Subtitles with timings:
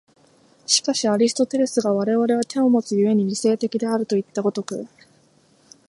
[0.65, 4.87] しかしアリストテレスが我々は手をもつ故に理性的であるといった如く